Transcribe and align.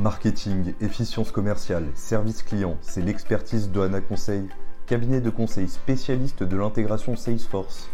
Marketing, 0.00 0.72
efficience 0.80 1.30
commerciale, 1.30 1.84
service 1.94 2.42
client, 2.42 2.78
c'est 2.80 3.02
l'expertise 3.02 3.68
d'Ohana 3.68 4.00
Conseil, 4.00 4.48
cabinet 4.86 5.20
de 5.20 5.28
conseil 5.28 5.68
spécialiste 5.68 6.42
de 6.42 6.56
l'intégration 6.56 7.16
Salesforce. 7.16 7.90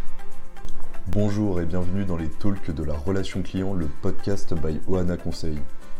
Bonjour 1.08 1.61
et 1.61 1.66
bienvenue 1.66 2.04
dans 2.04 2.16
les 2.16 2.29
talks 2.29 2.71
de 2.71 2.84
la 2.84 2.95
relation 2.95 3.42
client, 3.42 3.74
le 3.74 3.88
podcast 4.03 4.54
by 4.54 4.80
Oana 4.87 5.16
Conseil, 5.16 5.58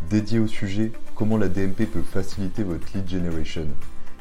dédié 0.09 0.39
au 0.39 0.47
sujet 0.47 0.93
comment 1.17 1.39
la 1.39 1.49
DMP 1.49 1.87
peut 1.87 2.03
faciliter 2.03 2.63
votre 2.63 2.87
lead 2.95 3.09
generation. 3.09 3.67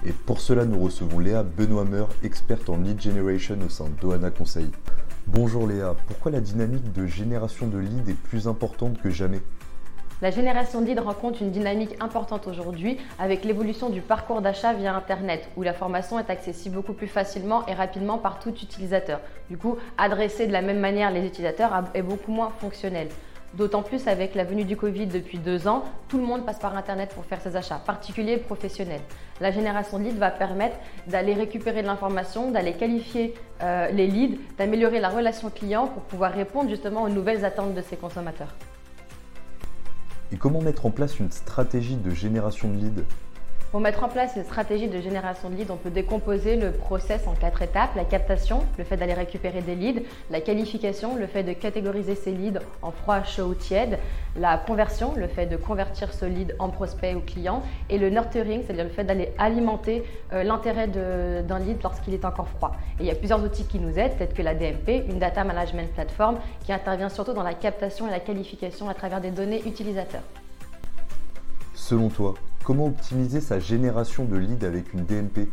Et 0.03 0.11
pour 0.11 0.41
cela, 0.41 0.65
nous 0.65 0.79
recevons 0.79 1.19
Léa 1.19 1.43
Benoît-Meur, 1.43 2.09
experte 2.23 2.67
en 2.67 2.77
lead 2.77 2.99
generation 2.99 3.59
au 3.63 3.69
sein 3.69 3.89
d'Oana 4.01 4.31
Conseil. 4.31 4.71
Bonjour 5.27 5.67
Léa, 5.67 5.95
pourquoi 6.07 6.31
la 6.31 6.41
dynamique 6.41 6.93
de 6.93 7.05
génération 7.05 7.67
de 7.67 7.77
lead 7.77 8.09
est 8.09 8.17
plus 8.17 8.47
importante 8.47 8.99
que 8.99 9.11
jamais? 9.11 9.43
La 10.21 10.31
génération 10.31 10.79
de 10.79 10.85
leads 10.85 11.01
rencontre 11.01 11.41
une 11.41 11.51
dynamique 11.51 11.97
importante 11.99 12.47
aujourd'hui 12.47 12.97
avec 13.19 13.43
l'évolution 13.43 13.89
du 13.89 13.99
parcours 13.99 14.41
d'achat 14.41 14.71
via 14.71 14.95
Internet 14.95 15.49
où 15.57 15.63
l'information 15.63 16.17
est 16.19 16.29
accessible 16.29 16.75
beaucoup 16.75 16.93
plus 16.93 17.07
facilement 17.07 17.65
et 17.67 17.73
rapidement 17.73 18.17
par 18.17 18.39
tout 18.39 18.53
utilisateur. 18.53 19.19
Du 19.49 19.57
coup, 19.57 19.75
adresser 19.97 20.47
de 20.47 20.53
la 20.53 20.61
même 20.61 20.79
manière 20.79 21.11
les 21.11 21.25
utilisateurs 21.25 21.83
est 21.93 22.01
beaucoup 22.01 22.31
moins 22.31 22.51
fonctionnel. 22.59 23.09
D'autant 23.55 23.83
plus 23.83 24.07
avec 24.07 24.35
la 24.35 24.45
venue 24.45 24.63
du 24.63 24.77
Covid 24.77 25.07
depuis 25.07 25.37
deux 25.37 25.67
ans, 25.67 25.83
tout 26.07 26.17
le 26.17 26.23
monde 26.23 26.45
passe 26.45 26.59
par 26.59 26.77
Internet 26.77 27.13
pour 27.13 27.25
faire 27.25 27.41
ses 27.41 27.55
achats, 27.57 27.81
particuliers 27.85 28.33
et 28.33 28.37
professionnels. 28.37 29.01
La 29.41 29.51
génération 29.51 29.99
de 29.99 30.05
leads 30.05 30.17
va 30.17 30.31
permettre 30.31 30.77
d'aller 31.07 31.33
récupérer 31.33 31.81
de 31.81 31.87
l'information, 31.87 32.51
d'aller 32.51 32.73
qualifier 32.73 33.33
euh, 33.61 33.89
les 33.89 34.07
leads, 34.07 34.37
d'améliorer 34.57 34.99
la 35.01 35.09
relation 35.09 35.49
client 35.49 35.87
pour 35.87 36.03
pouvoir 36.03 36.31
répondre 36.31 36.69
justement 36.69 37.03
aux 37.03 37.09
nouvelles 37.09 37.43
attentes 37.43 37.73
de 37.73 37.81
ses 37.81 37.97
consommateurs. 37.97 38.53
Et 40.35 40.37
comment 40.37 40.61
mettre 40.61 40.85
en 40.85 40.91
place 40.91 41.21
une 41.21 41.31
stratégie 41.31 41.95
de 41.95 42.09
génération 42.09 42.69
de 42.69 42.75
leads? 42.75 43.03
Pour 43.75 43.81
mettre 43.81 44.05
en 44.05 44.07
place 44.07 44.37
une 44.37 44.45
stratégie 44.45 44.87
de 44.87 45.01
génération 45.01 45.49
de 45.49 45.55
leads, 45.55 45.69
on 45.69 45.75
peut 45.75 45.89
décomposer 45.89 46.55
le 46.55 46.71
process 46.71 47.27
en 47.27 47.33
quatre 47.33 47.61
étapes. 47.61 47.89
La 47.97 48.05
captation, 48.05 48.63
le 48.77 48.85
fait 48.85 48.95
d'aller 48.95 49.13
récupérer 49.13 49.61
des 49.61 49.75
leads. 49.75 50.01
La 50.31 50.39
qualification, 50.39 51.17
le 51.17 51.27
fait 51.27 51.43
de 51.43 51.51
catégoriser 51.51 52.15
ces 52.15 52.31
leads 52.31 52.61
en 52.81 52.91
froid, 52.91 53.21
chaud 53.23 53.47
ou 53.47 53.53
tiède. 53.53 53.99
La 54.37 54.57
conversion, 54.57 55.13
le 55.17 55.27
fait 55.27 55.45
de 55.45 55.57
convertir 55.57 56.13
ce 56.13 56.23
lead 56.23 56.55
en 56.57 56.69
prospect 56.69 57.15
ou 57.15 57.19
client. 57.19 57.63
Et 57.89 57.97
le 57.97 58.09
nurturing, 58.09 58.63
c'est-à-dire 58.65 58.85
le 58.85 58.91
fait 58.91 59.03
d'aller 59.03 59.33
alimenter 59.37 60.05
euh, 60.31 60.43
l'intérêt 60.43 60.87
d'un 60.87 61.59
lead 61.59 61.83
lorsqu'il 61.83 62.13
est 62.13 62.23
encore 62.23 62.47
froid. 62.47 62.71
Et 63.01 63.03
il 63.03 63.07
y 63.07 63.11
a 63.11 63.15
plusieurs 63.15 63.43
outils 63.43 63.65
qui 63.65 63.79
nous 63.79 63.99
aident, 63.99 64.17
tels 64.17 64.31
que 64.31 64.41
la 64.41 64.55
DMP, 64.55 65.03
une 65.09 65.19
Data 65.19 65.43
Management 65.43 65.91
Platform, 65.91 66.37
qui 66.63 66.71
intervient 66.71 67.09
surtout 67.09 67.33
dans 67.33 67.43
la 67.43 67.53
captation 67.53 68.07
et 68.07 68.11
la 68.11 68.21
qualification 68.21 68.87
à 68.87 68.93
travers 68.93 69.19
des 69.19 69.31
données 69.31 69.61
utilisateurs. 69.65 70.23
Selon 71.73 72.07
toi, 72.07 72.35
Comment 72.65 72.87
optimiser 72.87 73.41
sa 73.41 73.59
génération 73.59 74.25
de 74.25 74.35
leads 74.37 74.65
avec 74.65 74.91
une 74.95 75.05
DMP 75.05 75.47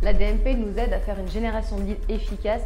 la 0.00 0.12
DMP 0.12 0.56
nous 0.56 0.78
aide 0.78 0.92
à 0.92 0.98
faire 0.98 1.18
une 1.18 1.28
génération 1.28 1.76
de 1.76 1.82
leads 1.82 2.08
efficace 2.08 2.62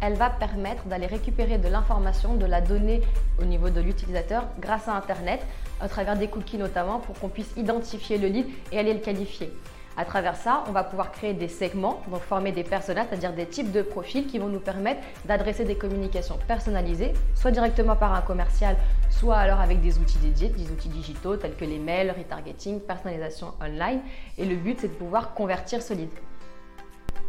elle 0.00 0.14
va 0.14 0.30
permettre 0.30 0.84
d'aller 0.86 1.06
récupérer 1.06 1.58
de 1.58 1.68
l'information, 1.68 2.34
de 2.34 2.46
la 2.46 2.60
donnée 2.60 3.00
au 3.40 3.44
niveau 3.44 3.70
de 3.70 3.80
l'utilisateur 3.80 4.46
grâce 4.60 4.86
à 4.86 4.96
Internet, 4.96 5.40
à 5.80 5.88
travers 5.88 6.16
des 6.16 6.28
cookies 6.28 6.58
notamment, 6.58 7.00
pour 7.00 7.18
qu'on 7.18 7.28
puisse 7.28 7.52
identifier 7.56 8.18
le 8.18 8.28
lead 8.28 8.46
et 8.70 8.78
aller 8.78 8.94
le 8.94 9.00
qualifier. 9.00 9.52
À 10.00 10.06
travers 10.06 10.34
ça, 10.34 10.64
on 10.66 10.72
va 10.72 10.82
pouvoir 10.82 11.12
créer 11.12 11.34
des 11.34 11.46
segments, 11.46 12.00
donc 12.10 12.22
former 12.22 12.52
des 12.52 12.64
personnages, 12.64 13.04
c'est-à-dire 13.10 13.34
des 13.34 13.44
types 13.44 13.70
de 13.70 13.82
profils 13.82 14.26
qui 14.26 14.38
vont 14.38 14.48
nous 14.48 14.58
permettre 14.58 15.02
d'adresser 15.26 15.66
des 15.66 15.74
communications 15.74 16.38
personnalisées, 16.48 17.12
soit 17.34 17.50
directement 17.50 17.96
par 17.96 18.14
un 18.14 18.22
commercial, 18.22 18.76
soit 19.10 19.36
alors 19.36 19.60
avec 19.60 19.82
des 19.82 19.98
outils 19.98 20.16
dédiés, 20.16 20.48
des 20.48 20.70
outils 20.70 20.88
digitaux 20.88 21.36
tels 21.36 21.54
que 21.54 21.66
les 21.66 21.78
mails, 21.78 22.14
retargeting, 22.16 22.80
personnalisation 22.80 23.48
online. 23.60 24.00
Et 24.38 24.46
le 24.46 24.56
but, 24.56 24.78
c'est 24.80 24.88
de 24.88 24.94
pouvoir 24.94 25.34
convertir 25.34 25.82
ce 25.82 25.92
lead. 25.92 26.08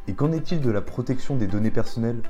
Et 0.08 0.14
qu'en 0.14 0.32
est-il 0.32 0.62
de 0.62 0.72
la 0.72 0.82
protection 0.82 1.36
des 1.36 1.48
données 1.48 1.72
personnelles? 1.72 2.22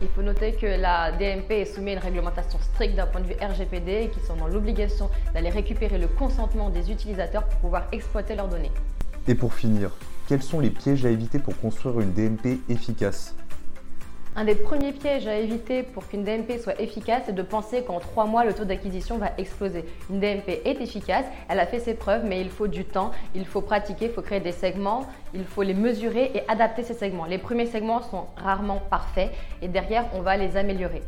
Il 0.00 0.08
faut 0.08 0.22
noter 0.22 0.54
que 0.54 0.80
la 0.80 1.12
DMP 1.12 1.50
est 1.50 1.64
soumise 1.66 1.96
à 1.96 1.98
une 1.98 2.04
réglementation 2.04 2.58
stricte 2.60 2.96
d'un 2.96 3.06
point 3.06 3.20
de 3.20 3.26
vue 3.26 3.36
RGPD 3.38 4.04
et 4.04 4.08
qu'ils 4.08 4.22
sont 4.22 4.36
dans 4.36 4.48
l'obligation 4.48 5.10
d'aller 5.34 5.50
récupérer 5.50 5.98
le 5.98 6.08
consentement 6.08 6.70
des 6.70 6.90
utilisateurs 6.90 7.44
pour 7.44 7.58
pouvoir 7.60 7.82
exploiter 7.92 8.34
leurs 8.34 8.48
données. 8.48 8.72
Et 9.28 9.34
pour 9.34 9.54
finir, 9.54 9.90
quels 10.28 10.42
sont 10.42 10.60
les 10.60 10.70
pièges 10.70 11.04
à 11.04 11.10
éviter 11.10 11.38
pour 11.38 11.58
construire 11.58 12.00
une 12.00 12.12
DMP 12.12 12.60
efficace? 12.68 13.34
Un 14.36 14.44
des 14.44 14.54
premiers 14.54 14.92
pièges 14.92 15.26
à 15.26 15.36
éviter 15.36 15.82
pour 15.82 16.06
qu'une 16.06 16.22
DMP 16.22 16.58
soit 16.58 16.80
efficace, 16.80 17.24
c'est 17.26 17.34
de 17.34 17.42
penser 17.42 17.82
qu'en 17.82 17.98
trois 17.98 18.26
mois, 18.26 18.44
le 18.44 18.54
taux 18.54 18.64
d'acquisition 18.64 19.18
va 19.18 19.32
exploser. 19.38 19.84
Une 20.08 20.20
DMP 20.20 20.60
est 20.64 20.80
efficace, 20.80 21.24
elle 21.48 21.58
a 21.58 21.66
fait 21.66 21.80
ses 21.80 21.94
preuves, 21.94 22.24
mais 22.24 22.40
il 22.40 22.48
faut 22.48 22.68
du 22.68 22.84
temps, 22.84 23.10
il 23.34 23.44
faut 23.44 23.60
pratiquer, 23.60 24.06
il 24.06 24.12
faut 24.12 24.22
créer 24.22 24.40
des 24.40 24.52
segments, 24.52 25.06
il 25.34 25.44
faut 25.44 25.62
les 25.62 25.74
mesurer 25.74 26.30
et 26.34 26.48
adapter 26.48 26.84
ces 26.84 26.94
segments. 26.94 27.26
Les 27.26 27.38
premiers 27.38 27.66
segments 27.66 28.02
sont 28.02 28.26
rarement 28.36 28.80
parfaits 28.88 29.32
et 29.62 29.68
derrière, 29.68 30.06
on 30.14 30.22
va 30.22 30.36
les 30.36 30.56
améliorer. 30.56 31.02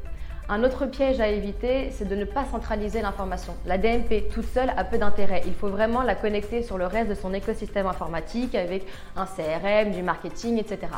Un 0.49 0.65
autre 0.65 0.87
piège 0.87 1.21
à 1.21 1.29
éviter, 1.29 1.91
c'est 1.93 2.09
de 2.09 2.17
ne 2.17 2.25
pas 2.25 2.45
centraliser 2.45 3.01
l'information. 3.01 3.55
La 3.65 3.79
DMP 3.79 4.29
toute 4.29 4.47
seule 4.47 4.73
a 4.77 4.85
peu 4.85 4.99
d'intérêt. 4.99 5.43
Il 5.47 5.55
faut 5.55 5.69
vraiment 5.69 6.03
la 6.03 6.15
connecter 6.15 6.63
sur 6.63 6.79
le 6.79 6.87
reste 6.87 7.09
de 7.09 7.15
son 7.15 7.33
écosystème 7.33 7.87
informatique 7.87 8.55
avec 8.55 8.87
un 9.17 9.25
CRM, 9.25 9.93
du 9.93 10.03
marketing, 10.03 10.59
etc. 10.59 10.89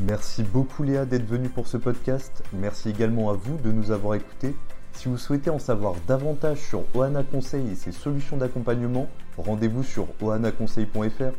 Merci 0.00 0.42
beaucoup 0.42 0.82
Léa 0.82 1.04
d'être 1.04 1.26
venue 1.26 1.48
pour 1.48 1.68
ce 1.68 1.76
podcast. 1.76 2.42
Merci 2.52 2.90
également 2.90 3.30
à 3.30 3.34
vous 3.34 3.56
de 3.58 3.70
nous 3.70 3.92
avoir 3.92 4.16
écoutés. 4.16 4.54
Si 4.92 5.08
vous 5.08 5.18
souhaitez 5.18 5.50
en 5.50 5.58
savoir 5.60 5.94
davantage 6.08 6.58
sur 6.58 6.84
Ohana 6.94 7.22
Conseil 7.22 7.70
et 7.70 7.74
ses 7.76 7.92
solutions 7.92 8.36
d'accompagnement, 8.36 9.08
rendez-vous 9.38 9.84
sur 9.84 10.08
ohanaconseil.fr. 10.20 11.32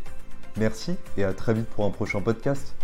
Merci 0.58 0.96
et 1.18 1.26
à 1.26 1.34
très 1.34 1.54
vite 1.54 1.68
pour 1.68 1.86
un 1.86 1.90
prochain 1.90 2.22
podcast. 2.22 2.76